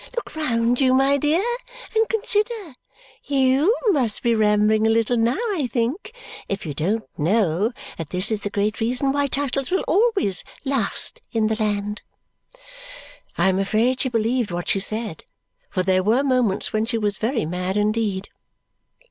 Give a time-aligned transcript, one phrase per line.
[0.15, 1.45] Look round you, my dear,
[1.95, 2.73] and consider.
[3.23, 6.11] YOU must be rambling a little now, I think,
[6.49, 11.21] if you don't know that this is the great reason why titles will always last
[11.33, 12.01] in the land!"
[13.37, 15.23] I am afraid she believed what she said,
[15.69, 18.29] for there were moments when she was very mad indeed.